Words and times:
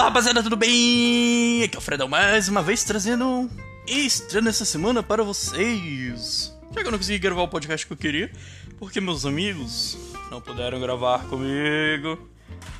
Fala 0.00 0.08
rapaziada, 0.08 0.42
tudo 0.42 0.56
bem? 0.56 1.62
Aqui 1.62 1.76
é 1.76 1.78
o 1.78 1.82
Fredão 1.82 2.08
mais 2.08 2.48
uma 2.48 2.62
vez 2.62 2.82
trazendo 2.84 3.22
um 3.22 3.50
extra 3.86 4.40
nessa 4.40 4.64
semana 4.64 5.02
para 5.02 5.22
vocês. 5.22 6.56
Já 6.74 6.80
que 6.80 6.86
eu 6.86 6.90
não 6.90 6.98
consegui 6.98 7.18
gravar 7.18 7.42
o 7.42 7.48
podcast 7.48 7.86
que 7.86 7.92
eu 7.92 7.96
queria, 7.98 8.32
porque 8.78 8.98
meus 8.98 9.26
amigos 9.26 9.98
não 10.30 10.40
puderam 10.40 10.80
gravar 10.80 11.26
comigo. 11.26 12.18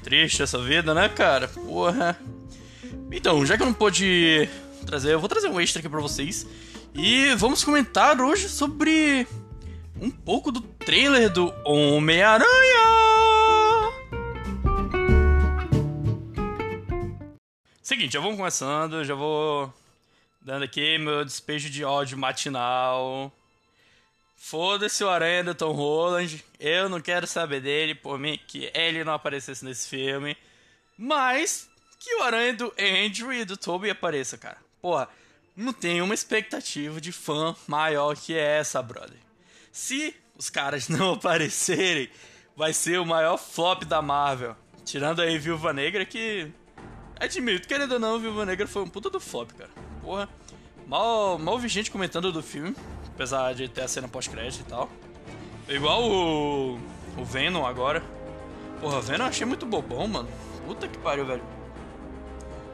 Triste 0.03 0.43
essa 0.43 0.59
vida, 0.63 0.95
né, 0.95 1.11
cara? 1.11 1.47
Porra. 1.49 2.19
Então, 3.13 3.45
já 3.45 3.55
que 3.55 3.65
eu 3.65 3.67
não 3.67 3.75
pude 3.75 4.49
trazer, 4.87 5.13
eu 5.13 5.21
vou 5.21 5.29
trazer 5.29 5.49
um 5.49 5.61
extra 5.61 5.81
aqui 5.81 5.91
pra 5.91 6.01
vocês. 6.01 6.47
E 6.95 7.35
vamos 7.35 7.63
comentar 7.63 8.19
hoje 8.19 8.49
sobre 8.49 9.27
um 10.01 10.11
pouco 10.11 10.51
do 10.51 10.63
trailer 10.63 11.29
do 11.31 11.53
Homem-Aranha. 11.67 12.70
Seguinte, 18.01 18.15
já 18.15 18.21
vamos 18.21 18.39
começando, 18.39 19.05
já 19.05 19.15
vou 19.15 19.71
dando 20.41 20.63
aqui 20.63 20.97
meu 20.97 21.23
despejo 21.23 21.69
de 21.69 21.85
ódio 21.85 22.17
matinal. 22.17 23.31
Foda-se 24.35 25.05
o 25.05 25.11
Aranha 25.11 25.45
do 25.45 25.55
Tom 25.55 25.73
Holland, 25.73 26.43
eu 26.59 26.89
não 26.89 26.99
quero 26.99 27.27
saber 27.27 27.61
dele, 27.61 27.95
por 27.95 28.19
mim 28.19 28.41
que 28.49 28.71
ele 28.73 29.05
não 29.05 29.13
aparecesse 29.13 29.63
nesse 29.67 29.87
filme. 29.87 30.35
Mas 30.97 31.69
que 31.99 32.15
o 32.15 32.23
Aranha 32.23 32.55
do 32.55 32.73
Andrew 32.79 33.35
e 33.35 33.45
do 33.45 33.55
Toby 33.55 33.91
apareça, 33.91 34.39
cara. 34.39 34.57
Porra, 34.81 35.07
não 35.55 35.75
tem 35.75 36.01
uma 36.01 36.15
expectativa 36.15 37.03
de 37.03 37.13
fã 37.13 37.55
maior 37.67 38.17
que 38.17 38.35
essa, 38.35 38.81
brother. 38.81 39.19
Se 39.71 40.17
os 40.39 40.49
caras 40.49 40.89
não 40.89 41.13
aparecerem, 41.13 42.09
vai 42.57 42.73
ser 42.73 42.99
o 42.99 43.05
maior 43.05 43.37
flop 43.37 43.83
da 43.83 44.01
Marvel. 44.01 44.57
Tirando 44.87 45.21
aí 45.21 45.39
Viúva 45.39 45.75
Negra, 45.75 46.07
que 46.07 46.51
Admito, 47.21 47.69
querendo 47.69 47.93
ou 47.93 47.99
não, 47.99 48.19
Viúva 48.19 48.47
Negra 48.47 48.67
foi 48.67 48.83
um 48.83 48.89
puta 48.89 49.11
do 49.11 49.21
flop, 49.21 49.51
cara. 49.53 49.71
Porra. 50.03 50.27
Mal, 50.87 51.39
mal 51.39 51.59
vi 51.59 51.69
gente 51.69 51.91
comentando 51.91 52.33
do 52.33 52.43
filme, 52.43 52.75
apesar 53.09 53.55
de 53.55 53.69
ter 53.69 53.83
a 53.83 53.89
cena 53.89 54.09
pós-crédito 54.09 54.63
e 54.63 54.71
tal. 54.71 54.91
Igual 55.69 56.03
o, 56.11 56.81
o 57.19 57.25
Venom 57.25 57.67
agora. 57.67 58.03
Porra, 58.81 59.01
Venom 59.03 59.25
eu 59.25 59.29
achei 59.29 59.47
muito 59.47 59.67
bobão, 59.67 60.09
mano. 60.09 60.29
Puta 60.67 60.89
que 60.89 60.97
pariu, 60.99 61.27
velho. 61.27 61.43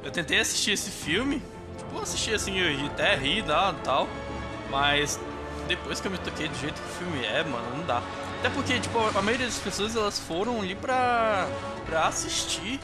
Eu 0.05 0.12
tentei 0.12 0.38
assistir 0.38 0.70
esse 0.70 0.91
filme, 0.91 1.42
tipo, 1.77 1.98
assisti 2.00 2.33
assim, 2.33 2.56
eu 2.56 2.86
até 2.86 3.16
ri 3.16 3.41
e 3.41 3.44
tal, 3.83 4.08
mas 4.70 5.19
depois 5.66 6.00
que 6.00 6.06
eu 6.06 6.12
me 6.12 6.19
toquei 6.19 6.47
do 6.47 6.56
jeito 6.56 6.81
que 6.81 6.88
o 6.88 6.92
filme 6.92 7.27
é, 7.27 7.42
mano, 7.42 7.77
não 7.77 7.84
dá. 7.84 8.00
Até 8.38 8.50
porque, 8.50 8.78
tipo, 8.78 8.97
a 8.98 9.22
maioria 9.22 9.47
das 9.47 9.58
pessoas 9.58 9.97
elas 9.97 10.20
foram 10.20 10.60
ali 10.60 10.77
pra, 10.77 11.48
pra 11.84 12.06
assistir 12.06 12.78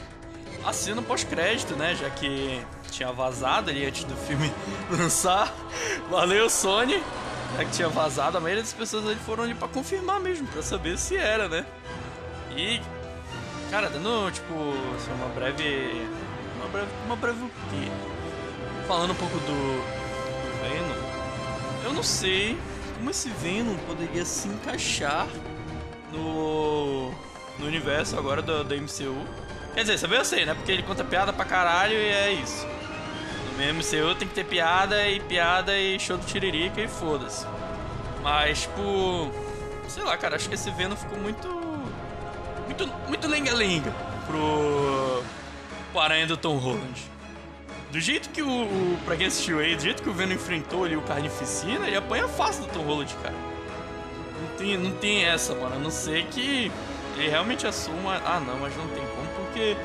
a 0.65 0.73
cena 0.73 1.01
pós-crédito, 1.01 1.75
né? 1.75 1.95
Já 1.95 2.09
que 2.09 2.65
tinha 2.91 3.11
vazado 3.11 3.69
ali 3.69 3.85
antes 3.85 4.03
do 4.03 4.15
filme 4.15 4.51
lançar. 4.89 5.53
Valeu, 6.09 6.49
Sony! 6.49 7.03
Já 7.57 7.65
que 7.65 7.71
tinha 7.71 7.89
vazado, 7.89 8.37
a 8.37 8.41
maioria 8.41 8.63
das 8.63 8.73
pessoas 8.73 9.05
ali 9.05 9.15
foram 9.15 9.43
ali 9.43 9.53
pra 9.53 9.67
confirmar 9.67 10.19
mesmo, 10.19 10.47
pra 10.47 10.63
saber 10.63 10.97
se 10.97 11.15
era, 11.15 11.47
né? 11.47 11.65
E. 12.55 12.81
Cara, 13.69 13.89
dando, 13.89 14.31
tipo, 14.31 14.53
assim, 14.95 15.11
uma 15.13 15.27
breve. 15.29 16.07
Uma 16.57 16.67
breve. 16.69 16.91
Uma 17.05 17.15
breve? 17.15 17.39
Falando 18.87 19.11
um 19.11 19.15
pouco 19.15 19.37
do. 19.39 19.45
do 19.45 20.61
Venom. 20.63 21.85
Eu 21.85 21.93
não 21.93 22.03
sei 22.03 22.57
como 22.95 23.09
esse 23.09 23.29
Venom 23.29 23.75
poderia 23.87 24.25
se 24.25 24.47
encaixar 24.47 25.27
no. 26.11 27.11
no 27.59 27.67
universo 27.67 28.17
agora 28.17 28.41
da, 28.41 28.63
da 28.63 28.75
MCU 28.75 29.25
Quer 29.73 29.81
dizer, 29.81 29.97
sabe 29.97 30.15
eu 30.15 30.23
sei, 30.23 30.45
né? 30.45 30.53
Porque 30.53 30.71
ele 30.71 30.83
conta 30.83 31.03
piada 31.03 31.33
pra 31.33 31.45
caralho 31.45 31.93
e 31.93 32.07
é 32.07 32.31
isso. 32.33 32.67
No 33.51 33.57
meu 33.57 33.73
MCU 33.73 34.15
tem 34.15 34.27
que 34.27 34.33
ter 34.33 34.45
piada 34.45 35.07
e 35.07 35.19
piada 35.19 35.77
e 35.77 35.99
show 35.99 36.17
do 36.17 36.25
tiririca 36.25 36.79
e 36.81 36.87
foda-se. 36.87 37.45
Mas, 38.21 38.61
tipo. 38.61 39.31
Sei 39.87 40.03
lá, 40.03 40.17
cara, 40.17 40.35
acho 40.35 40.47
que 40.47 40.55
esse 40.55 40.69
Venom 40.71 40.95
ficou 40.95 41.17
muito. 41.17 41.47
Muito, 42.65 42.87
muito 43.07 43.27
lenga-lenga 43.27 43.91
pro. 44.27 45.23
pro 45.91 46.01
Aranha 46.01 46.27
do 46.27 46.37
Tom 46.37 46.57
Holland. 46.57 47.11
Do 47.91 47.99
jeito 47.99 48.29
que 48.29 48.41
o, 48.41 48.47
o. 48.47 48.97
Pra 49.05 49.15
quem 49.15 49.27
assistiu 49.27 49.59
aí, 49.59 49.75
do 49.75 49.81
jeito 49.81 50.03
que 50.03 50.09
o 50.09 50.13
Venom 50.13 50.33
enfrentou 50.33 50.83
ali 50.83 50.95
o 50.95 51.01
Carnificina, 51.01 51.87
ele 51.87 51.97
apanha 51.97 52.27
fácil 52.27 52.63
do 52.65 52.69
Tom 52.69 52.83
Holland, 52.83 53.13
cara. 53.21 53.35
Não 54.41 54.57
tem, 54.57 54.77
não 54.77 54.91
tem 54.91 55.25
essa, 55.25 55.53
mano. 55.55 55.75
A 55.75 55.79
não 55.79 55.91
ser 55.91 56.25
que 56.25 56.71
ele 57.17 57.29
realmente 57.29 57.67
assuma. 57.67 58.21
Ah, 58.25 58.39
não, 58.39 58.57
mas 58.59 58.75
não 58.75 58.87
tem 58.87 59.05
como 59.05 59.32
porque, 59.53 59.77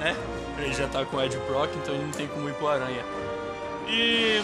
né? 0.00 0.16
Ele 0.58 0.74
já 0.74 0.88
tá 0.88 1.04
com 1.04 1.16
o 1.16 1.22
Ed 1.22 1.38
Brock, 1.48 1.70
então 1.76 1.94
ele 1.94 2.04
não 2.04 2.10
tem 2.10 2.26
como 2.26 2.48
ir 2.48 2.54
pro 2.54 2.66
Aranha. 2.66 3.04
E 3.86 4.42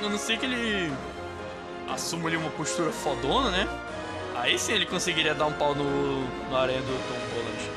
eu 0.00 0.08
não 0.08 0.16
sei 0.16 0.36
que 0.36 0.46
ele 0.46 0.92
assuma 1.90 2.28
ali 2.28 2.36
uma 2.36 2.50
postura 2.50 2.92
fodona, 2.92 3.50
né? 3.50 3.68
Aí 4.36 4.58
sim 4.58 4.72
ele 4.72 4.86
conseguiria 4.86 5.34
dar 5.34 5.46
um 5.46 5.52
pau 5.52 5.74
no, 5.74 6.20
no 6.48 6.56
Aranha 6.56 6.80
do 6.80 6.86
Tom 6.86 7.36
Holland. 7.36 7.70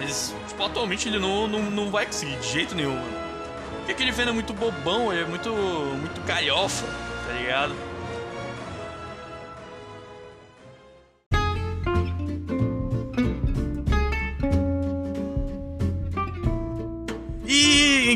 Mas, 0.00 0.34
tipo, 0.48 0.64
atualmente 0.64 1.08
ele 1.08 1.18
não, 1.18 1.46
não, 1.46 1.60
não 1.62 1.90
vai 1.90 2.06
conseguir 2.06 2.36
de 2.36 2.48
jeito 2.48 2.74
nenhum, 2.74 2.94
mano. 2.94 3.24
Porque 3.78 3.92
aquele 3.92 4.10
Venom 4.10 4.30
é 4.30 4.34
muito 4.34 4.54
bobão, 4.54 5.12
ele 5.12 5.22
é 5.22 5.26
muito, 5.26 5.50
muito 5.50 6.20
galhofa, 6.26 6.86
tá 7.26 7.32
ligado? 7.34 7.74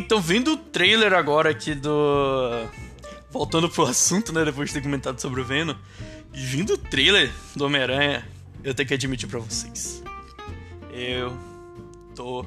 Então, 0.08 0.22
vendo 0.22 0.54
o 0.54 0.56
trailer 0.56 1.12
agora 1.12 1.50
aqui 1.50 1.74
do. 1.74 2.66
Voltando 3.30 3.69
pro 3.69 3.84
assunto, 3.84 4.32
né? 4.32 4.42
Depois 4.42 4.70
de 4.70 4.74
ter 4.76 4.80
comentado 4.80 5.20
sobre 5.20 5.42
o 5.42 5.44
Venom. 5.44 5.74
E 6.32 6.41
vindo 6.41 6.72
o 6.72 6.78
trailer 6.78 7.30
do 7.54 7.66
Homem-Aranha, 7.66 8.26
eu 8.64 8.72
tenho 8.72 8.88
que 8.88 8.94
admitir 8.94 9.28
para 9.28 9.38
vocês. 9.38 10.02
Eu 10.94 11.36
tô 12.16 12.46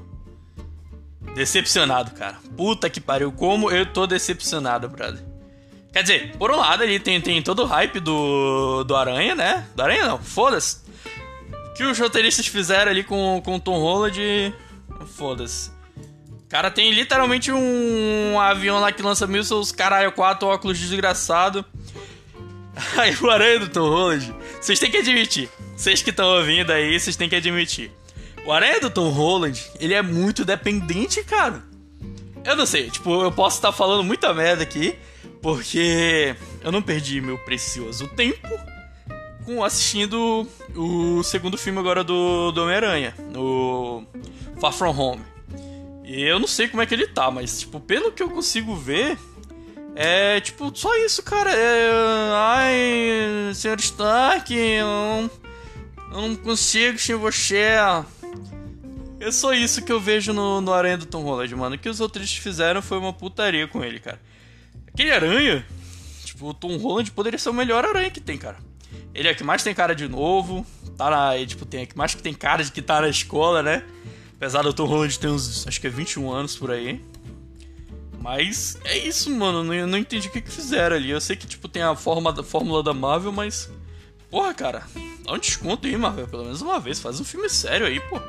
decepcionado, 1.36 2.10
cara. 2.16 2.40
Puta 2.58 2.90
que 2.90 3.00
pariu, 3.00 3.32
como 3.32 3.70
eu 3.70 3.86
tô 3.86 4.08
decepcionado, 4.08 4.90
brother. 4.90 5.24
Quer 5.94 6.02
dizer, 6.02 6.38
por 6.38 6.50
um 6.50 6.56
lado 6.56 6.82
ali 6.82 7.00
tem, 7.00 7.22
tem 7.22 7.44
todo 7.44 7.62
o 7.62 7.68
hype 7.68 8.00
do, 8.00 8.84
do 8.86 8.96
Aranha, 8.96 9.36
né? 9.36 9.68
Do 9.76 9.84
Aranha 9.84 10.08
não, 10.08 10.18
foda-se. 10.18 10.82
Que 11.78 11.84
os 11.84 12.00
roteiristas 12.00 12.48
fizeram 12.48 12.90
ali 12.90 13.04
com, 13.04 13.40
com 13.46 13.58
o 13.58 13.60
Tom 13.60 13.78
Holland. 13.78 14.52
Foda-se 15.16 15.80
cara 16.52 16.70
tem 16.70 16.92
literalmente 16.92 17.50
um 17.50 18.38
avião 18.38 18.82
lá 18.82 18.92
que 18.92 19.02
lança 19.02 19.26
mil 19.26 19.42
seus 19.42 19.72
caralho, 19.72 20.12
quatro 20.12 20.50
óculos 20.50 20.78
desgraçado. 20.78 21.64
Aí 22.98 23.16
o 23.22 23.30
Aranha 23.30 23.60
do 23.60 23.70
Tom 23.70 23.90
Holland, 23.90 24.36
vocês 24.60 24.78
têm 24.78 24.92
que 24.92 24.98
admitir. 24.98 25.50
Vocês 25.78 26.02
que 26.02 26.10
estão 26.10 26.28
ouvindo 26.28 26.72
aí, 26.72 27.00
vocês 27.00 27.16
têm 27.16 27.28
que 27.28 27.36
admitir. 27.36 27.90
O 28.46 28.52
Aranha 28.52 28.80
do 28.82 28.90
Tom 28.90 29.10
Holland, 29.10 29.64
ele 29.80 29.94
é 29.94 30.02
muito 30.02 30.46
dependente, 30.46 31.24
cara. 31.24 31.64
Eu 32.44 32.56
não 32.56 32.66
sei, 32.66 32.90
tipo, 32.92 33.24
eu 33.24 33.32
posso 33.32 33.58
estar 33.58 33.72
falando 33.72 34.04
muita 34.04 34.32
merda 34.34 34.62
aqui, 34.62 34.96
porque 35.42 36.36
eu 36.64 36.72
não 36.72 36.82
perdi 36.82 37.20
meu 37.20 37.38
precioso 37.40 38.08
tempo 38.10 38.48
com 39.46 39.64
assistindo 39.64 40.48
o 40.76 41.24
segundo 41.24 41.58
filme 41.58 41.80
agora 41.80 42.04
do, 42.04 42.52
do 42.52 42.62
Homem-Aranha, 42.62 43.16
o 43.36 44.04
Far 44.60 44.74
From 44.74 44.96
Home. 44.96 45.31
E 46.12 46.24
eu 46.24 46.40
não 46.40 46.48
sei 46.48 46.68
como 46.68 46.82
é 46.82 46.86
que 46.86 46.94
ele 46.94 47.08
tá, 47.08 47.32
mas, 47.32 47.62
tipo, 47.62 47.80
pelo 47.80 48.12
que 48.12 48.22
eu 48.22 48.30
consigo 48.30 48.76
ver, 48.76 49.18
é, 49.96 50.42
tipo, 50.42 50.70
só 50.76 50.94
isso, 50.98 51.24
cara. 51.24 51.50
É, 51.50 51.90
ai, 52.34 53.54
senhor 53.56 53.80
Stark, 53.80 54.54
eu 54.54 54.86
não, 54.86 55.32
eu 56.12 56.22
não 56.28 56.36
consigo 56.36 57.00
sem 57.00 57.16
você. 57.16 57.78
É 59.22 59.32
só 59.32 59.54
isso 59.54 59.86
que 59.86 59.92
eu 59.92 60.02
vejo 60.02 60.34
no, 60.34 60.60
no 60.60 60.74
Aranha 60.74 60.98
do 60.98 61.06
Tom 61.06 61.24
Holland, 61.24 61.56
mano. 61.56 61.76
O 61.76 61.80
que 61.80 61.88
os 61.88 62.02
outros 62.02 62.36
fizeram 62.36 62.82
foi 62.82 62.98
uma 62.98 63.14
putaria 63.14 63.66
com 63.66 63.82
ele, 63.82 64.02
cara. 64.02 64.20
Aquele 64.90 65.14
aranha, 65.14 65.66
tipo, 66.26 66.50
o 66.50 66.54
Tom 66.54 66.76
Holland 66.76 67.10
poderia 67.12 67.40
ser 67.40 67.52
o 67.52 67.54
melhor 67.54 67.86
aranha 67.86 68.12
que 68.12 68.20
tem, 68.20 68.38
cara. 68.38 68.58
Ele 69.16 69.30
é 69.30 69.32
o 69.32 69.36
que 69.36 69.46
mais 69.46 69.64
tem 69.64 69.74
cara 69.74 69.96
de 69.96 70.10
novo, 70.10 70.66
tá 70.98 71.10
na, 71.10 71.46
tipo, 71.46 71.66
tem, 71.66 71.84
é 71.84 71.86
que 71.86 71.98
mais 71.98 72.14
que 72.14 72.22
tem 72.22 72.34
cara 72.34 72.62
de 72.62 72.72
que 72.74 72.82
tá 72.82 73.00
na 73.00 73.08
escola, 73.08 73.64
né? 73.64 73.82
Apesar 74.42 74.64
do 74.64 74.74
Tom 74.74 74.88
Holland 74.88 75.20
ter 75.20 75.28
uns, 75.28 75.68
acho 75.68 75.80
que 75.80 75.86
é 75.86 75.90
21 75.92 76.32
anos 76.32 76.56
por 76.58 76.72
aí. 76.72 77.00
Mas 78.20 78.76
é 78.84 78.98
isso, 78.98 79.30
mano. 79.30 79.72
Eu 79.72 79.86
não 79.86 80.00
entendi 80.00 80.30
o 80.30 80.32
que, 80.32 80.42
que 80.42 80.50
fizeram 80.50 80.96
ali. 80.96 81.12
Eu 81.12 81.22
sei 81.22 81.36
que, 81.36 81.46
tipo, 81.46 81.68
tem 81.68 81.84
a 81.84 81.96
forma, 81.96 82.32
a 82.32 82.44
fórmula 82.44 82.82
da 82.82 82.92
Marvel, 82.92 83.32
mas. 83.32 83.70
Porra, 84.32 84.52
cara. 84.56 84.84
Dá 85.24 85.34
um 85.34 85.38
desconto 85.38 85.86
aí, 85.86 85.96
Marvel. 85.96 86.28
Pelo 86.28 86.46
menos 86.46 86.60
uma 86.60 86.80
vez. 86.80 87.00
Faz 87.00 87.20
um 87.20 87.24
filme 87.24 87.48
sério 87.52 87.86
aí, 87.86 88.00
pô. 88.00 88.20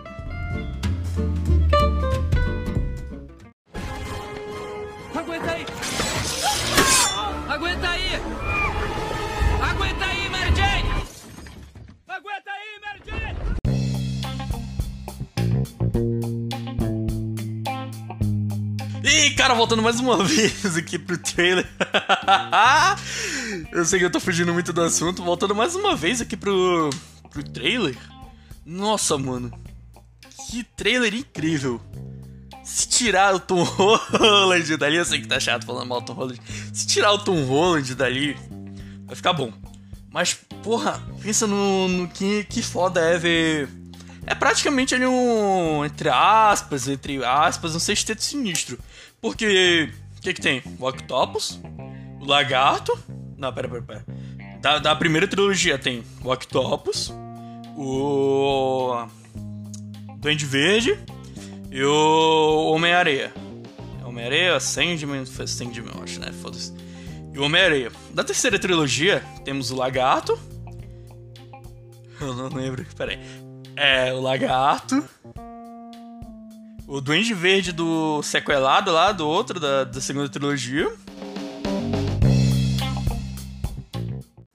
E 19.05 19.31
cara, 19.33 19.55
voltando 19.55 19.83
mais 19.83 20.01
uma 20.01 20.23
vez 20.25 20.77
aqui 20.77 20.99
pro 20.99 21.19
trailer. 21.19 21.69
eu 23.73 23.85
sei 23.85 23.99
que 23.99 24.05
eu 24.05 24.11
tô 24.11 24.21
fugindo 24.21 24.53
muito 24.53 24.73
do 24.73 24.83
assunto. 24.83 25.23
Voltando 25.23 25.55
mais 25.55 25.75
uma 25.75 25.95
vez 25.95 26.21
aqui 26.21 26.37
pro, 26.37 26.91
pro 27.31 27.43
trailer. 27.43 27.97
Nossa, 28.65 29.19
mano. 29.19 29.53
Que 30.51 30.65
trailer 30.65 31.15
incrível. 31.15 31.81
Se 32.65 32.87
tirar 32.87 33.35
o 33.35 33.41
Tom 33.41 33.63
Holland 33.65 34.77
dali, 34.77 34.97
eu 34.97 35.05
sei 35.05 35.21
que 35.21 35.27
tá 35.27 35.41
chato 35.41 35.67
falando 35.67 35.89
mal 35.89 36.01
do 36.01 36.07
Tom 36.07 36.15
Holland. 36.15 36.41
Se 36.73 36.87
tirar 36.87 37.13
o 37.13 37.19
Tom 37.19 37.45
Holland 37.45 37.95
dali, 37.95 38.37
vai 39.07 39.17
ficar 39.17 39.33
bom. 39.33 39.53
Mas, 40.11 40.35
porra, 40.63 41.03
pensa 41.23 41.47
no, 41.47 41.89
no 41.89 42.09
que, 42.09 42.45
que 42.45 42.63
foda 42.63 43.01
é 43.01 43.19
ver. 43.19 43.69
É 44.27 44.35
praticamente 44.35 44.95
ali 44.95 45.07
um. 45.07 45.85
Entre 45.85 46.09
aspas, 46.09 46.89
entre 46.89 47.25
aspas, 47.25 47.75
um 47.75 47.81
sexteto 47.81 48.23
sinistro. 48.23 48.79
Porque. 49.21 49.91
O 50.19 50.23
que, 50.23 50.35
que 50.35 50.41
tem? 50.41 50.63
O 50.79 50.87
Octopus, 50.87 51.61
o 52.21 52.25
Lagarto. 52.25 52.97
Não, 53.37 53.53
pera, 53.53 53.69
pera, 53.69 53.83
pera. 53.83 54.05
Da, 54.61 54.79
da 54.79 54.95
primeira 54.95 55.27
trilogia 55.27 55.77
tem 55.77 56.05
o 56.23 56.31
Octopus, 56.31 57.13
o. 57.77 59.07
Duende 60.19 60.47
Verde 60.47 60.97
e 61.71 61.83
o 61.83 62.71
Homem-Areia. 62.73 63.33
Homem-Areia, 64.05 64.61
Sandman, 64.61 65.27
foi 65.27 65.49
Sandman, 65.49 65.93
eu 65.97 66.03
acho, 66.05 66.21
né? 66.21 66.31
Foda-se. 66.41 66.73
E 67.33 67.39
o 67.39 67.45
Homem-Areia. 67.45 67.91
Da 68.13 68.23
terceira 68.23 68.59
trilogia, 68.59 69.25
temos 69.45 69.71
o 69.73 69.77
Lagarto. 69.77 70.39
Eu 72.21 72.35
não 72.35 72.49
lembro, 72.49 72.87
peraí. 72.97 73.19
É, 73.77 74.13
o 74.13 74.21
Lagarto. 74.21 75.09
O 76.87 77.01
Duende 77.01 77.33
Verde 77.33 77.73
do 77.73 78.23
sequelado 78.23 78.93
lá, 78.93 79.13
do 79.13 79.27
outro, 79.27 79.59
da, 79.59 79.85
da 79.85 80.01
segunda 80.01 80.29
trilogia. 80.29 80.93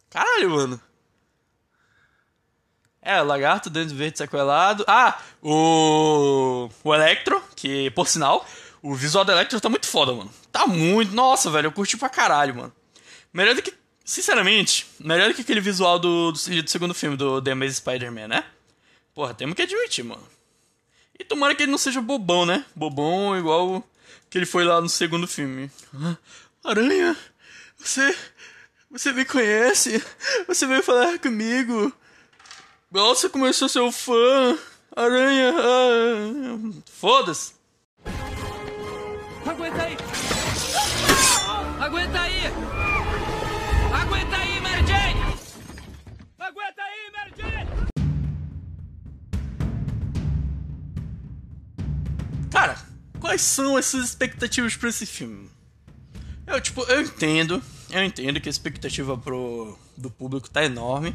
Caralho, 0.10 0.50
mano. 0.50 0.82
É, 3.02 3.22
o 3.22 3.26
Lagarto, 3.26 3.70
Duende 3.70 3.96
Verde 3.96 4.18
sequelado. 4.18 4.84
Ah, 4.88 5.18
o. 5.42 6.70
O 6.84 6.94
Electro, 6.94 7.42
que, 7.56 7.90
por 7.92 8.08
sinal, 8.08 8.46
o 8.82 8.94
visual 8.94 9.24
do 9.24 9.32
Electro 9.32 9.62
tá 9.62 9.70
muito 9.70 9.88
foda, 9.88 10.14
mano. 10.14 10.32
Tá 10.52 10.68
muito. 10.68 11.14
Nossa, 11.14 11.50
velho, 11.50 11.68
eu 11.68 11.72
curti 11.72 11.98
pra 11.98 12.10
caralho, 12.10 12.56
mano. 12.56 12.74
Melhor 13.34 13.56
do 13.56 13.62
que. 13.62 13.74
Sinceramente, 14.04 14.88
melhor 15.00 15.30
do 15.30 15.34
que 15.34 15.42
aquele 15.42 15.60
visual 15.60 16.00
do, 16.00 16.32
do, 16.32 16.62
do 16.64 16.70
segundo 16.70 16.94
filme, 16.94 17.18
do 17.18 17.42
The 17.42 17.52
Amazing 17.52 17.76
Spider-Man, 17.76 18.28
né? 18.28 18.44
Porra, 19.18 19.34
temos 19.34 19.56
que 19.56 19.64
admitir, 19.64 20.06
mano. 20.06 20.22
E 21.18 21.24
tomara 21.24 21.56
que 21.56 21.64
ele 21.64 21.72
não 21.72 21.78
seja 21.80 22.00
bobão, 22.00 22.46
né? 22.46 22.64
Bobão 22.76 23.36
igual 23.36 23.84
que 24.30 24.38
ele 24.38 24.46
foi 24.46 24.64
lá 24.64 24.80
no 24.80 24.88
segundo 24.88 25.28
filme. 25.28 25.72
Aranha, 26.64 27.18
você. 27.80 28.16
Você 28.92 29.12
me 29.12 29.26
conhece? 29.26 30.06
Você 30.48 30.68
veio 30.68 30.84
falar 30.84 31.18
comigo? 31.18 31.92
Nossa, 32.92 33.28
como 33.28 33.48
eu 33.48 33.54
sou 33.56 33.68
seu 33.68 33.92
fã! 33.92 34.56
Aranha! 34.96 35.52
Ah, 35.58 36.82
Foda-se! 36.86 37.54
Aguenta 39.48 39.82
aí! 39.82 39.98
Quais 53.38 53.42
são 53.42 53.78
as 53.78 53.86
suas 53.86 54.06
expectativas 54.06 54.76
pra 54.76 54.90
esse 54.90 55.06
filme? 55.06 55.48
Eu, 56.48 56.60
tipo, 56.60 56.82
eu 56.84 57.02
entendo, 57.02 57.62
eu 57.92 58.04
entendo 58.04 58.42
que 58.42 58.50
a 58.50 58.52
expectativa 58.52 59.16
pro, 59.18 59.78
do 59.96 60.10
público 60.10 60.50
tá 60.50 60.64
enorme. 60.66 61.14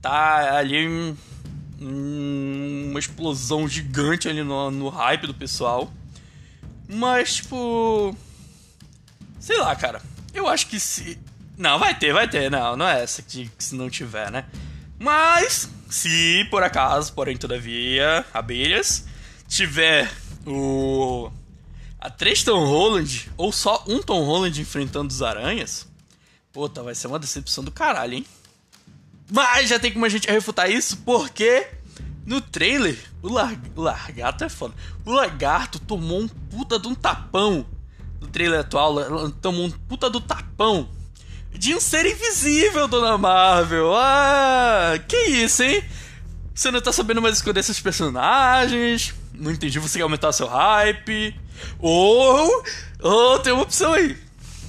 Tá 0.00 0.56
ali 0.56 0.86
um- 0.86 1.16
um- 1.80 2.88
uma 2.90 3.00
explosão 3.00 3.66
gigante 3.66 4.28
ali 4.28 4.44
no, 4.44 4.70
no 4.70 4.88
hype 4.88 5.26
do 5.26 5.34
pessoal. 5.34 5.92
Mas, 6.88 7.36
tipo. 7.36 8.16
Sei 9.40 9.58
lá, 9.58 9.74
cara. 9.74 10.00
Eu 10.32 10.46
acho 10.46 10.68
que 10.68 10.78
se. 10.78 11.18
Não, 11.56 11.76
vai 11.78 11.98
ter, 11.98 12.12
vai 12.12 12.28
ter. 12.28 12.48
Não, 12.50 12.76
não 12.76 12.86
é 12.86 13.02
essa 13.02 13.20
que, 13.20 13.48
que 13.48 13.64
se 13.64 13.74
não 13.74 13.90
tiver, 13.90 14.30
né? 14.30 14.44
Mas, 14.98 15.68
se 15.90 16.46
por 16.50 16.62
acaso, 16.62 17.12
porém, 17.14 17.36
todavia, 17.36 18.24
abelhas, 18.32 19.06
tiver 19.48 20.08
o. 20.46 21.30
A 22.00 22.08
três 22.08 22.42
Tom 22.44 22.64
Holland, 22.64 23.30
ou 23.36 23.50
só 23.50 23.84
um 23.86 24.00
Tom 24.00 24.22
Holland 24.24 24.60
enfrentando 24.60 25.12
os 25.12 25.20
aranhas, 25.20 25.86
puta, 26.52 26.82
vai 26.82 26.94
ser 26.94 27.08
uma 27.08 27.18
decepção 27.18 27.64
do 27.64 27.72
caralho, 27.72 28.14
hein? 28.14 28.26
Mas 29.30 29.68
já 29.68 29.78
tem 29.78 29.92
como 29.92 30.04
a 30.04 30.08
gente 30.08 30.30
refutar 30.30 30.70
isso, 30.70 30.98
porque 30.98 31.66
no 32.24 32.40
trailer, 32.40 32.98
o, 33.22 33.28
lar... 33.28 33.58
o 33.74 33.80
lagarto 33.80 34.44
é 34.44 34.48
foda. 34.48 34.74
O 35.04 35.10
lagarto 35.10 35.78
tomou 35.78 36.20
um 36.20 36.28
puta 36.28 36.78
de 36.78 36.86
um 36.86 36.94
tapão. 36.94 37.66
No 38.20 38.26
trailer 38.28 38.60
atual, 38.60 39.30
tomou 39.32 39.66
um 39.66 39.70
puta 39.70 40.08
do 40.08 40.20
tapão. 40.20 40.88
De 41.52 41.74
um 41.74 41.80
ser 41.80 42.06
invisível, 42.06 42.86
dona 42.86 43.18
Marvel. 43.18 43.92
Ah, 43.96 44.98
que 45.08 45.16
isso, 45.16 45.62
hein? 45.62 45.82
Você 46.54 46.70
não 46.70 46.80
tá 46.80 46.92
sabendo 46.92 47.22
mais 47.22 47.36
esconder 47.36 47.62
seus 47.62 47.80
personagens. 47.80 49.14
Não 49.34 49.50
entendi, 49.50 49.78
você 49.78 49.98
quer 49.98 50.02
aumentar 50.02 50.32
seu 50.32 50.46
hype. 50.46 51.34
Ou. 51.78 52.64
Ou 53.00 53.38
tem 53.40 53.52
uma 53.52 53.62
opção 53.62 53.92
aí. 53.92 54.16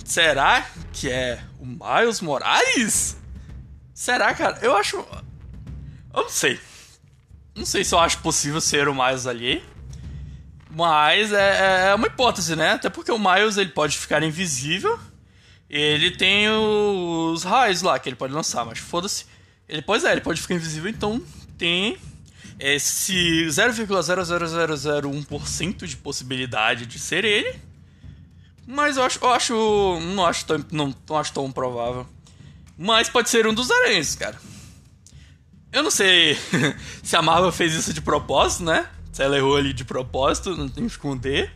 Será 0.06 0.66
que 0.92 1.10
é 1.10 1.40
o 1.60 1.66
Miles 1.66 2.22
Morales? 2.22 3.18
Será, 3.94 4.34
cara? 4.34 4.60
Eu 4.62 4.76
acho. 4.76 4.98
Eu 4.98 6.24
não 6.24 6.30
sei. 6.30 6.60
Não 7.56 7.66
sei 7.66 7.84
se 7.84 7.94
eu 7.94 8.00
acho 8.00 8.20
possível 8.20 8.62
ser 8.62 8.88
o 8.88 8.96
Miles 8.96 9.28
ali. 9.28 9.64
Mas 10.72 11.34
é, 11.34 11.90
é 11.90 11.96
uma 11.96 12.08
hipótese, 12.08 12.56
né? 12.56 12.72
Até 12.72 12.90
porque 12.90 13.12
o 13.12 13.20
Miles 13.20 13.58
ele 13.58 13.72
pode 13.72 13.98
ficar 13.98 14.24
invisível. 14.24 15.00
Ele 15.70 16.12
tem 16.12 16.48
os 16.50 17.44
raios 17.44 17.82
lá 17.82 18.00
que 18.00 18.10
ele 18.10 18.16
pode 18.16 18.34
lançar, 18.34 18.66
mas 18.66 18.80
foda-se. 18.80 19.26
Ele, 19.68 19.82
pois 19.82 20.04
é, 20.04 20.12
ele 20.12 20.22
pode 20.22 20.42
ficar 20.42 20.56
invisível, 20.56 20.90
então 20.90 21.22
tem 21.58 21.98
esse 22.60 23.48
0,00001% 23.48 25.86
de 25.86 25.98
possibilidade 25.98 26.86
de 26.86 27.00
ser 27.00 27.24
ele. 27.24 27.58
Mas 28.68 28.98
eu 28.98 29.04
acho, 29.04 29.20
eu 29.24 29.30
acho, 29.30 29.54
não 30.14 30.26
acho 30.26 30.46
tão, 30.46 30.66
não, 30.72 30.94
não 31.10 31.18
acho 31.18 31.34
tão 31.34 31.52
provável. 31.52 32.06
Mas 32.78 33.10
pode 33.10 33.30
ser 33.30 33.48
um 33.48 33.54
dos 33.54 33.72
aranhas, 33.72 34.16
cara. 34.16 34.38
Eu 35.72 35.84
não 35.84 35.92
sei 35.92 36.38
se 37.02 37.16
a 37.16 37.22
Marvel 37.22 37.52
fez 37.52 37.74
isso 37.74 37.94
de 37.94 38.02
propósito, 38.02 38.64
né? 38.64 38.88
Se 39.12 39.24
ela 39.24 39.38
errou 39.38 39.56
ali 39.56 39.74
de 39.74 39.86
propósito, 39.86 40.56
não 40.56 40.68
tem 40.68 40.86
que 40.86 40.92
esconder. 40.92 41.52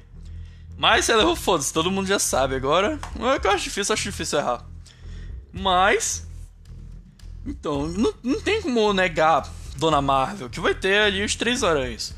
Mas 0.77 1.05
se 1.05 1.11
ela 1.11 1.21
errou, 1.21 1.35
foda-se, 1.35 1.71
todo 1.71 1.91
mundo 1.91 2.07
já 2.07 2.17
sabe. 2.17 2.55
Agora, 2.55 2.99
é 3.33 3.39
que 3.39 3.45
eu 3.45 3.51
acho 3.51 3.65
difícil, 3.65 3.93
acho 3.93 4.03
difícil 4.03 4.39
errar. 4.39 4.65
Mas. 5.51 6.27
Então, 7.45 7.87
não, 7.87 8.13
não 8.23 8.41
tem 8.41 8.61
como 8.61 8.91
negar 8.93 9.47
Dona 9.75 10.01
Marvel, 10.01 10.49
que 10.49 10.59
vai 10.59 10.73
ter 10.73 11.01
ali 11.01 11.23
os 11.23 11.35
três 11.35 11.63
aranhas. 11.63 12.13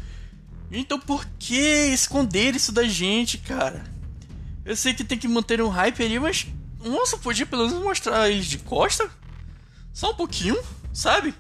Então 0.71 0.99
por 0.99 1.25
que 1.39 1.87
esconder 1.93 2.55
isso 2.55 2.71
da 2.71 2.83
gente, 2.83 3.37
cara? 3.37 3.83
Eu 4.65 4.75
sei 4.75 4.93
que 4.93 5.03
tem 5.03 5.17
que 5.17 5.27
manter 5.27 5.61
um 5.61 5.69
hype 5.69 6.03
ali, 6.03 6.19
mas. 6.19 6.47
Nossa, 6.83 7.17
podia 7.17 7.45
pelo 7.45 7.67
menos 7.67 7.83
mostrar 7.83 8.29
eles 8.29 8.45
de 8.45 8.57
costa? 8.57 9.09
Só 9.93 10.11
um 10.11 10.15
pouquinho, 10.15 10.57
sabe? 10.93 11.33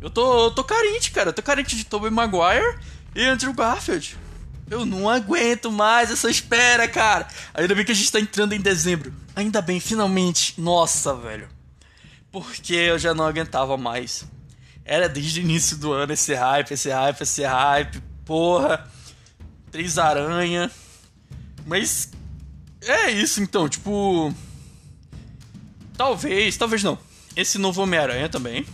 Eu 0.00 0.10
tô, 0.10 0.46
eu 0.46 0.50
tô 0.50 0.62
carente, 0.62 1.10
cara. 1.10 1.30
Eu 1.30 1.32
tô 1.32 1.42
carente 1.42 1.76
de 1.76 1.84
Tobey 1.84 2.10
Maguire 2.10 2.78
e 3.14 3.24
Andrew 3.24 3.52
Garfield. 3.52 4.16
Eu 4.70 4.84
não 4.84 5.08
aguento 5.08 5.70
mais 5.70 6.10
essa 6.10 6.28
espera, 6.30 6.88
cara. 6.88 7.28
Ainda 7.54 7.74
bem 7.74 7.84
que 7.84 7.92
a 7.92 7.94
gente 7.94 8.10
tá 8.10 8.20
entrando 8.20 8.52
em 8.52 8.60
dezembro. 8.60 9.14
Ainda 9.36 9.62
bem, 9.62 9.80
finalmente. 9.80 10.60
Nossa, 10.60 11.14
velho. 11.14 11.48
Porque 12.30 12.74
eu 12.74 12.98
já 12.98 13.14
não 13.14 13.24
aguentava 13.24 13.76
mais. 13.76 14.24
Era 14.84 15.08
desde 15.08 15.40
o 15.40 15.42
início 15.42 15.76
do 15.78 15.92
ano 15.92 16.12
esse 16.12 16.34
hype, 16.34 16.72
esse 16.72 16.90
hype, 16.90 17.20
esse 17.20 17.42
hype. 17.42 18.00
Porra. 18.24 18.86
Três 19.70 19.98
aranha. 19.98 20.70
Mas. 21.66 22.12
É 22.82 23.10
isso 23.10 23.42
então, 23.42 23.68
tipo. 23.68 24.32
Talvez, 25.96 26.56
talvez 26.56 26.82
não. 26.82 26.98
Esse 27.34 27.58
novo 27.58 27.82
Homem-Aranha 27.82 28.28
também. 28.28 28.66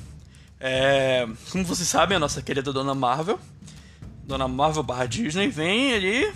É, 0.59 1.26
como 1.50 1.64
vocês 1.64 1.88
sabem, 1.88 2.17
a 2.17 2.21
nossa 2.21 2.43
querida 2.43 2.71
Dona 2.71 2.95
Marvel, 2.95 3.40
Dona 4.25 4.47
Marvel 4.47 4.83
barra 4.83 5.07
Disney, 5.07 5.49
vem 5.49 5.95
ali 5.95 6.31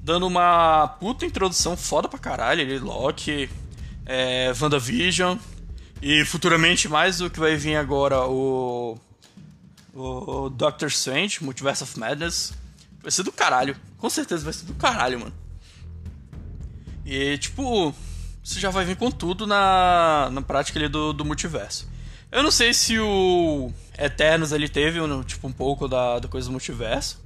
dando 0.00 0.26
uma 0.26 0.88
puta 0.98 1.24
introdução 1.24 1.76
foda 1.76 2.08
pra 2.08 2.18
caralho. 2.18 2.62
Ali, 2.62 2.78
Loki, 2.78 3.48
é, 4.04 4.52
WandaVision 4.60 5.38
e 6.06 6.22
futuramente 6.22 6.86
mais 6.86 7.16
do 7.16 7.30
que 7.30 7.40
vai 7.40 7.56
vir 7.56 7.76
agora 7.76 8.26
o, 8.26 8.98
o 9.94 10.50
Doctor 10.50 10.88
Strange, 10.88 11.42
Multiverse 11.42 11.82
of 11.82 11.98
Madness. 11.98 12.52
Vai 13.00 13.10
ser 13.10 13.22
do 13.22 13.32
caralho, 13.32 13.74
com 13.96 14.10
certeza 14.10 14.44
vai 14.44 14.52
ser 14.52 14.66
do 14.66 14.74
caralho, 14.74 15.20
mano. 15.20 15.32
E, 17.06 17.38
tipo, 17.38 17.94
você 18.42 18.60
já 18.60 18.68
vai 18.68 18.84
vir 18.84 18.96
com 18.96 19.10
tudo 19.10 19.46
na, 19.46 20.28
na 20.30 20.42
prática 20.42 20.78
ali 20.78 20.88
do, 20.88 21.14
do 21.14 21.24
multiverso. 21.24 21.88
Eu 22.30 22.42
não 22.42 22.50
sei 22.50 22.74
se 22.74 22.98
o 22.98 23.72
Eternos 23.98 24.52
ali 24.52 24.68
teve, 24.68 24.98
tipo, 25.24 25.48
um 25.48 25.52
pouco 25.52 25.88
da, 25.88 26.18
da 26.18 26.28
coisa 26.28 26.48
do 26.48 26.52
multiverso. 26.52 27.24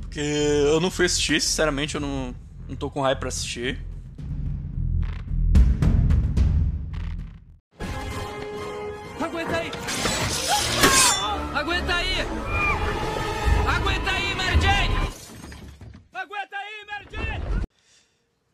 Porque 0.00 0.20
eu 0.20 0.80
não 0.80 0.90
fui 0.90 1.04
assistir, 1.04 1.42
sinceramente, 1.42 1.96
eu 1.96 2.00
não, 2.00 2.34
não 2.66 2.74
tô 2.74 2.90
com 2.90 3.02
hype 3.02 3.18
pra 3.18 3.28
assistir. 3.28 3.78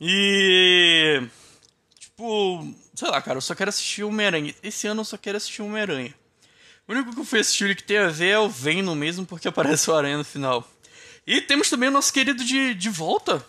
E. 0.06 1.22
Tipo, 1.98 2.74
sei 2.94 3.08
lá, 3.08 3.22
cara, 3.22 3.38
eu 3.38 3.40
só 3.40 3.54
quero 3.54 3.70
assistir 3.70 4.04
Homem-Aranha. 4.04 4.54
Esse 4.62 4.86
ano 4.86 5.00
eu 5.00 5.04
só 5.04 5.16
quero 5.16 5.38
assistir 5.38 5.62
Homem-Aranha. 5.62 6.14
O 6.86 6.92
único 6.92 7.14
que 7.14 7.20
eu 7.20 7.24
fui 7.24 7.40
assistir 7.40 7.74
que 7.74 7.82
tem 7.82 7.96
a 7.96 8.08
ver 8.08 8.28
é 8.28 8.38
o 8.38 8.46
Venom 8.46 8.94
mesmo, 8.94 9.24
porque 9.24 9.48
aparece 9.48 9.90
o 9.90 9.94
Aranha 9.94 10.18
no 10.18 10.24
final. 10.24 10.70
E 11.26 11.40
temos 11.40 11.70
também 11.70 11.88
o 11.88 11.92
nosso 11.92 12.12
querido 12.12 12.44
de, 12.44 12.74
de 12.74 12.90
volta. 12.90 13.44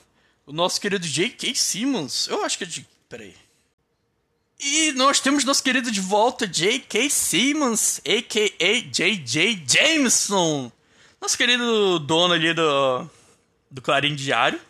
O 0.45 0.53
nosso 0.53 0.79
querido 0.79 1.05
J.K. 1.05 1.53
Simmons. 1.55 2.27
Eu 2.29 2.45
acho 2.45 2.57
que 2.57 2.63
é 2.63 2.67
de. 2.67 2.87
Peraí. 3.09 3.35
E 4.57 4.93
nós 4.93 5.19
temos 5.19 5.43
nosso 5.43 5.61
querido 5.61 5.91
de 5.91 5.99
volta, 5.99 6.47
J.K. 6.47 7.09
Simmons, 7.09 7.99
a.k.a. 7.99 8.89
J.J. 8.89 9.65
Jameson. 9.67 10.71
Nosso 11.19 11.35
querido 11.35 11.99
dono 11.99 12.33
ali 12.33 12.53
do, 12.53 13.09
do 13.69 13.81
Clarim 13.81 14.15
Diário. 14.15 14.61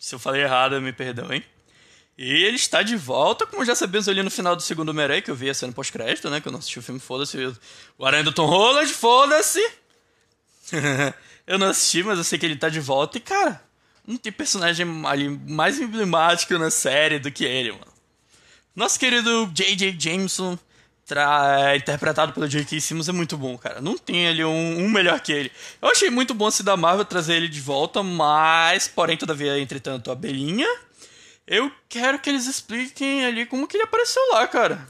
Se 0.00 0.14
eu 0.14 0.18
falei 0.18 0.42
errado, 0.42 0.80
me 0.80 0.94
perdoem. 0.94 1.44
E 2.16 2.44
ele 2.44 2.56
está 2.56 2.82
de 2.82 2.96
volta, 2.96 3.46
como 3.46 3.64
já 3.64 3.74
sabemos 3.74 4.08
ali 4.08 4.22
no 4.22 4.30
final 4.30 4.56
do 4.56 4.62
segundo 4.62 4.88
Homem-Aranha, 4.88 5.20
que 5.20 5.30
eu 5.30 5.34
vi 5.34 5.50
a 5.50 5.54
cena 5.54 5.72
pós-crédito, 5.74 6.30
né? 6.30 6.40
Que 6.40 6.48
eu 6.48 6.52
não 6.52 6.58
assisti 6.58 6.78
o 6.78 6.82
filme, 6.82 6.98
foda-se. 6.98 7.36
O 7.98 8.06
Aranha 8.06 8.24
do 8.24 8.32
Tom 8.32 8.46
Holland, 8.46 8.90
foda-se! 8.92 9.60
eu 11.46 11.58
não 11.58 11.68
assisti, 11.68 12.02
mas 12.02 12.16
eu 12.16 12.24
sei 12.24 12.38
que 12.38 12.46
ele 12.46 12.56
tá 12.56 12.70
de 12.70 12.80
volta. 12.80 13.18
E, 13.18 13.20
cara, 13.20 13.62
não 14.06 14.16
tem 14.16 14.32
personagem 14.32 14.86
ali 15.06 15.28
mais 15.28 15.78
emblemático 15.78 16.56
na 16.56 16.70
série 16.70 17.18
do 17.18 17.30
que 17.30 17.44
ele, 17.44 17.72
mano. 17.72 17.92
Nosso 18.74 18.98
querido 18.98 19.50
J.J. 19.52 19.96
Jameson. 19.98 20.58
Interpretado 21.76 22.32
pelo 22.32 22.48
J.K. 22.48 22.80
Simmons, 22.80 23.08
é 23.08 23.12
muito 23.12 23.36
bom, 23.36 23.56
cara. 23.58 23.80
Não 23.80 23.96
tem 23.96 24.28
ali 24.28 24.44
um, 24.44 24.84
um, 24.84 24.88
melhor 24.88 25.20
que 25.20 25.32
ele. 25.32 25.52
Eu 25.80 25.88
achei 25.88 26.10
muito 26.10 26.34
bom 26.34 26.50
se 26.50 26.62
da 26.62 26.76
Marvel 26.76 27.04
trazer 27.04 27.34
ele 27.34 27.48
de 27.48 27.60
volta, 27.60 28.02
mas, 28.02 28.88
porém, 28.88 29.16
todavia, 29.16 29.58
entretanto, 29.58 30.10
a 30.10 30.14
Belinha. 30.14 30.68
Eu 31.46 31.70
quero 31.88 32.18
que 32.18 32.30
eles 32.30 32.46
expliquem 32.46 33.24
ali 33.24 33.46
como 33.46 33.66
que 33.66 33.76
ele 33.76 33.84
apareceu 33.84 34.22
lá, 34.32 34.46
cara. 34.46 34.86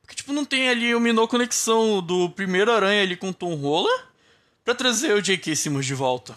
Porque, 0.00 0.14
tipo, 0.14 0.32
não 0.32 0.44
tem 0.44 0.68
ali 0.68 0.94
uma 0.94 1.28
conexão 1.28 2.00
do 2.00 2.30
primeiro 2.30 2.72
Aranha 2.72 3.02
ali 3.02 3.16
com 3.16 3.30
o 3.30 3.34
Tom 3.34 3.54
Holland 3.54 4.04
pra 4.64 4.74
trazer 4.74 5.14
o 5.14 5.22
J.K. 5.22 5.54
Simmons 5.54 5.86
de 5.86 5.94
volta. 5.94 6.36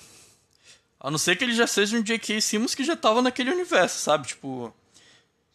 A 1.00 1.12
não 1.12 1.18
ser 1.18 1.36
que 1.36 1.44
ele 1.44 1.54
já 1.54 1.68
seja 1.68 1.98
um 1.98 2.02
J.K. 2.02 2.42
Simmons 2.42 2.74
que 2.74 2.84
já 2.84 2.96
tava 2.96 3.22
naquele 3.22 3.52
universo, 3.52 4.00
sabe? 4.00 4.28
Tipo, 4.28 4.74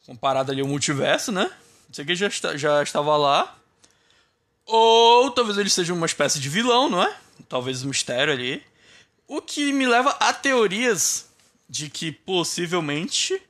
comparado 0.07 0.53
ali 0.53 0.61
ao 0.61 0.69
multiverso, 0.69 1.33
né? 1.33 1.51
Que 1.93 2.03
ele 2.03 2.15
já, 2.15 2.29
está, 2.29 2.57
já 2.57 2.83
estava 2.83 3.17
lá. 3.17 3.57
Ou 4.65 5.31
talvez 5.31 5.59
ele 5.59 5.69
seja 5.69 5.93
uma 5.93 6.07
espécie 6.07 6.39
de 6.39 6.49
vilão, 6.49 6.89
não 6.89 7.03
é? 7.03 7.17
Talvez 7.49 7.85
um 7.85 7.89
mistério 7.89 8.33
ali. 8.33 8.63
O 9.27 9.43
que 9.43 9.73
me 9.73 9.87
leva 9.87 10.11
a 10.21 10.33
teorias 10.33 11.29
de 11.69 11.91
que 11.91 12.13
possivelmente. 12.13 13.41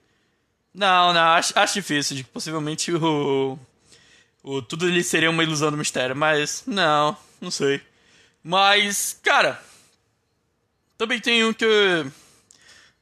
Não, 0.74 1.12
não, 1.12 1.20
acho, 1.20 1.58
acho 1.58 1.74
difícil. 1.74 2.16
De 2.16 2.24
que 2.24 2.30
possivelmente 2.30 2.92
o, 2.92 3.58
o. 4.42 4.62
Tudo 4.62 4.86
ali 4.86 5.04
seria 5.04 5.30
uma 5.30 5.42
ilusão 5.42 5.70
do 5.70 5.76
mistério. 5.76 6.16
Mas, 6.16 6.62
não, 6.66 7.16
não 7.40 7.50
sei. 7.50 7.80
Mas, 8.42 9.18
cara. 9.22 9.60
Também 10.96 11.20
tem 11.20 11.44
um 11.44 11.52
que. 11.52 11.66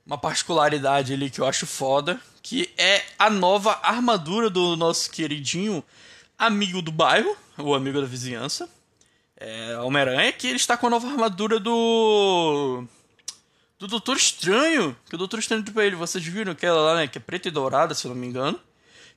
Uma 0.07 0.19
particularidade 0.19 1.13
ali 1.13 1.31
que 1.31 1.41
eu 1.41 1.47
acho 1.47 1.67
foda. 1.67 2.21
Que 2.49 2.71
é 2.79 3.05
a 3.19 3.29
nova 3.29 3.79
armadura 3.83 4.49
do 4.49 4.75
nosso 4.75 5.11
queridinho 5.11 5.85
amigo 6.39 6.81
do 6.81 6.91
bairro, 6.91 7.37
o 7.59 7.75
amigo 7.75 8.01
da 8.01 8.07
vizinhança. 8.07 8.67
É, 9.37 9.77
Homem-Aranha, 9.81 10.33
que 10.33 10.47
ele 10.47 10.57
está 10.57 10.75
com 10.75 10.87
a 10.87 10.91
nova 10.91 11.09
armadura 11.09 11.61
do. 11.61 12.85
Do 13.79 13.87
Doutor 13.87 14.17
Estranho. 14.17 14.97
Que 15.11 15.15
o 15.15 15.19
Doutor 15.19 15.41
Estranho 15.41 15.63
deu 15.63 15.75
pra 15.75 15.85
ele. 15.85 15.95
Vocês 15.95 16.25
viram 16.25 16.53
aquela 16.53 16.81
lá, 16.81 16.97
né? 16.97 17.07
Que 17.07 17.19
é 17.19 17.21
preta 17.21 17.49
e 17.49 17.51
dourada, 17.51 17.95
se 17.95 18.07
eu 18.07 18.15
não 18.15 18.19
me 18.19 18.27
engano. 18.27 18.59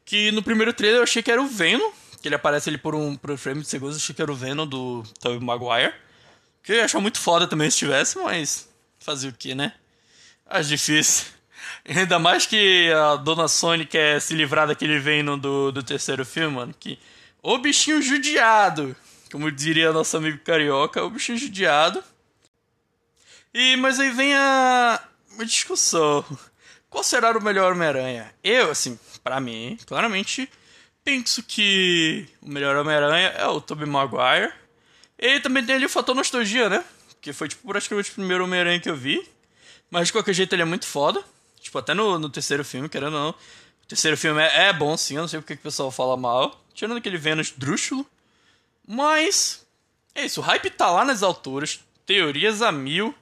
Que 0.03 0.29
no 0.33 0.43
primeiro 0.43 0.73
trailer 0.73 0.97
eu 0.97 1.03
achei 1.03 1.23
que 1.23 1.31
era 1.31 1.41
o 1.41 1.47
Venom. 1.47 1.89
Que 2.21 2.27
ele 2.27 2.35
aparece 2.35 2.67
ali 2.67 2.77
por 2.77 2.93
um, 2.93 3.15
por 3.15 3.31
um 3.31 3.37
frame 3.37 3.61
de 3.61 3.69
segundos. 3.69 3.95
Achei 3.95 4.13
que 4.13 4.21
era 4.21 4.29
o 4.31 4.35
Venom 4.35 4.67
do 4.67 5.03
Tobey 5.21 5.39
Maguire. 5.39 5.93
Que 6.61 6.73
eu 6.73 6.75
ia 6.75 6.83
achar 6.83 6.99
muito 6.99 7.17
foda 7.17 7.47
também 7.47 7.71
se 7.71 7.77
tivesse, 7.77 8.17
mas. 8.17 8.67
Fazer 8.99 9.29
o 9.29 9.33
que, 9.33 9.55
né? 9.55 9.73
Acho 10.45 10.67
difícil. 10.67 11.27
Ainda 11.87 12.19
mais 12.19 12.45
que 12.45 12.91
a 12.91 13.15
dona 13.15 13.47
Sony 13.47 13.85
quer 13.85 14.21
se 14.21 14.33
livrar 14.33 14.67
daquele 14.67 14.99
Venom 14.99 15.37
do, 15.37 15.71
do 15.71 15.83
terceiro 15.83 16.25
filme, 16.25 16.55
mano. 16.55 16.75
Que. 16.79 16.99
O 17.41 17.57
bichinho 17.57 18.01
judiado! 18.01 18.95
Como 19.31 19.51
diria 19.51 19.91
nosso 19.91 20.15
amigo 20.17 20.37
carioca, 20.39 21.03
o 21.03 21.09
bichinho 21.09 21.37
judiado. 21.37 22.03
E, 23.53 23.75
mas 23.77 23.99
aí 23.99 24.09
vem 24.09 24.33
a. 24.35 25.01
uma 25.33 25.45
discussão. 25.45 26.25
Qual 26.89 27.03
será 27.03 27.31
o 27.31 27.41
melhor 27.41 27.71
Homem-Aranha? 27.71 28.33
Eu, 28.43 28.71
assim, 28.71 28.99
para 29.23 29.39
mim, 29.39 29.77
claramente, 29.85 30.49
penso 31.03 31.41
que 31.41 32.27
o 32.41 32.49
melhor 32.49 32.75
Homem-Aranha 32.75 33.29
é 33.29 33.47
o 33.47 33.61
Tobey 33.61 33.87
Maguire. 33.87 34.51
E 35.17 35.39
também 35.39 35.65
tem 35.65 35.75
ali 35.75 35.85
o 35.85 35.89
fator 35.89 36.13
nostalgia, 36.13 36.69
né? 36.69 36.83
Que 37.21 37.31
foi, 37.31 37.47
tipo, 37.47 37.65
praticamente 37.67 38.11
o 38.11 38.13
primeiro 38.13 38.43
Homem-Aranha 38.43 38.79
que 38.79 38.89
eu 38.89 38.95
vi. 38.95 39.25
Mas 39.89 40.07
de 40.07 40.13
qualquer 40.13 40.33
jeito 40.33 40.53
ele 40.53 40.63
é 40.63 40.65
muito 40.65 40.85
foda. 40.85 41.23
Tipo, 41.61 41.77
até 41.77 41.93
no, 41.93 42.17
no 42.17 42.29
terceiro 42.29 42.65
filme, 42.65 42.89
querendo 42.89 43.13
ou 43.13 43.19
não. 43.19 43.29
O 43.29 43.87
terceiro 43.87 44.17
filme 44.17 44.41
é, 44.41 44.69
é 44.69 44.73
bom, 44.73 44.97
sim. 44.97 45.15
Eu 45.15 45.21
não 45.21 45.27
sei 45.27 45.39
porque 45.39 45.55
que 45.55 45.61
o 45.61 45.63
pessoal 45.63 45.91
fala 45.91 46.17
mal. 46.17 46.59
Tirando 46.73 46.97
aquele 46.97 47.17
Vênus 47.17 47.53
drúxulo. 47.55 48.05
Mas. 48.87 49.65
É 50.15 50.25
isso. 50.25 50.41
O 50.41 50.43
hype 50.43 50.69
tá 50.71 50.89
lá 50.89 51.05
nas 51.05 51.21
alturas. 51.21 51.79
Teorias 52.05 52.61
a 52.61 52.71
mil. 52.71 53.13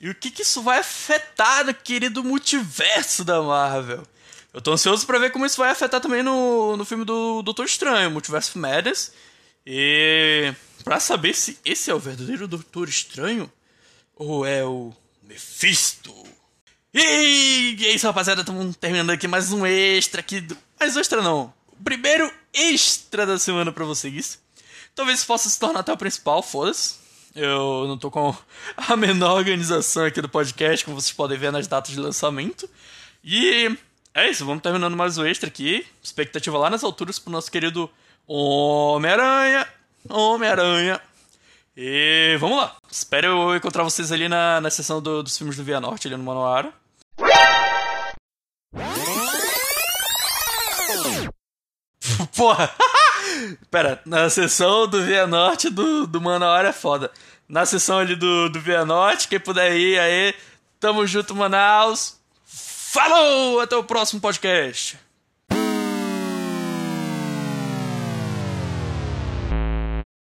E 0.00 0.08
o 0.08 0.14
que, 0.14 0.30
que 0.30 0.42
isso 0.42 0.62
vai 0.62 0.78
afetar 0.78 1.64
no 1.64 1.74
querido 1.74 2.24
multiverso 2.24 3.24
da 3.24 3.40
Marvel? 3.40 4.02
Eu 4.52 4.60
tô 4.60 4.72
ansioso 4.72 5.06
para 5.06 5.18
ver 5.18 5.30
como 5.30 5.46
isso 5.46 5.56
vai 5.56 5.70
afetar 5.70 6.00
também 6.00 6.22
no, 6.22 6.76
no 6.76 6.84
filme 6.84 7.04
do 7.04 7.42
Doutor 7.42 7.66
Estranho, 7.66 8.10
Multiverso 8.10 8.58
Madness. 8.58 9.12
E. 9.66 10.52
Pra 10.82 11.00
saber 11.00 11.34
se 11.34 11.58
esse 11.64 11.90
é 11.90 11.94
o 11.94 11.98
verdadeiro 11.98 12.48
Doutor 12.48 12.88
Estranho 12.88 13.50
ou 14.16 14.46
é 14.46 14.64
o 14.64 14.92
Mephisto. 15.22 16.14
E 16.96 17.76
é 17.86 17.90
isso, 17.92 18.06
rapaziada. 18.06 18.42
Estamos 18.42 18.76
terminando 18.76 19.10
aqui 19.10 19.26
mais 19.26 19.52
um 19.52 19.66
extra 19.66 20.20
aqui. 20.20 20.40
Do... 20.40 20.56
Mais 20.78 20.96
extra 20.96 21.20
não. 21.20 21.52
O 21.72 21.82
primeiro 21.82 22.32
extra 22.52 23.26
da 23.26 23.36
semana 23.36 23.72
pra 23.72 23.84
vocês. 23.84 24.40
Talvez 24.94 25.24
possa 25.24 25.48
se 25.48 25.58
tornar 25.58 25.80
até 25.80 25.92
o 25.92 25.96
principal, 25.96 26.40
foda-se. 26.40 26.94
Eu 27.34 27.88
não 27.88 27.98
tô 27.98 28.12
com 28.12 28.32
a 28.76 28.96
menor 28.96 29.38
organização 29.38 30.04
aqui 30.04 30.22
do 30.22 30.28
podcast, 30.28 30.84
como 30.84 31.00
vocês 31.00 31.12
podem 31.12 31.36
ver 31.36 31.50
nas 31.50 31.66
datas 31.66 31.90
de 31.90 31.98
lançamento. 31.98 32.70
E 33.24 33.76
é 34.14 34.30
isso, 34.30 34.46
vamos 34.46 34.62
terminando 34.62 34.96
mais 34.96 35.18
o 35.18 35.26
extra 35.26 35.48
aqui. 35.48 35.84
Expectativa 36.00 36.56
lá 36.56 36.70
nas 36.70 36.84
alturas 36.84 37.18
pro 37.18 37.32
nosso 37.32 37.50
querido 37.50 37.90
Homem-Aranha. 38.24 39.66
Homem-Aranha. 40.08 41.00
E 41.76 42.36
vamos 42.38 42.56
lá. 42.56 42.76
Espero 42.88 43.26
eu 43.26 43.56
encontrar 43.56 43.82
vocês 43.82 44.12
ali 44.12 44.28
na, 44.28 44.60
na 44.60 44.70
sessão 44.70 45.02
do, 45.02 45.24
dos 45.24 45.36
filmes 45.36 45.56
do 45.56 45.64
Via 45.64 45.80
Norte, 45.80 46.06
ali 46.06 46.16
no 46.16 46.22
Manoara. 46.22 46.72
Porra! 52.36 52.70
Pera, 53.70 54.00
na 54.04 54.28
sessão 54.28 54.86
do 54.86 55.02
Via 55.02 55.26
Norte 55.26 55.70
do, 55.70 56.06
do 56.06 56.20
Manoara 56.20 56.68
é 56.68 56.72
foda. 56.72 57.10
Na 57.48 57.66
sessão 57.66 57.98
ali 57.98 58.16
do, 58.16 58.48
do 58.48 58.60
Via 58.60 58.84
Norte, 58.84 59.28
quem 59.28 59.40
puder 59.40 59.76
ir 59.76 59.98
aí, 59.98 60.34
tamo 60.80 61.06
junto, 61.06 61.34
Manaus. 61.34 62.18
Falou! 62.44 63.60
Até 63.60 63.76
o 63.76 63.84
próximo 63.84 64.20
podcast. 64.20 64.98